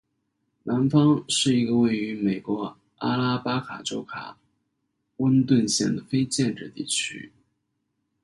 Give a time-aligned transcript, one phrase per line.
[0.63, 4.35] 南方是一个位于美国阿拉巴马州卡
[5.17, 7.31] 温顿县的非建制地区。